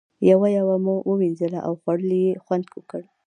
[0.31, 3.01] یوه یوه مو ووینځله او خوړلو یې خوند وکړ.